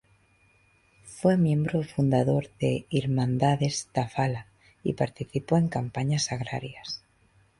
Fue 1.03 1.37
miembro 1.37 1.83
fundador 1.83 2.49
de 2.59 2.87
Irmandades 2.89 3.91
da 3.93 4.07
Fala 4.09 4.47
y 4.83 4.93
participó 4.93 5.57
en 5.57 5.67
campañas 5.67 6.31
agrarias. 6.31 7.03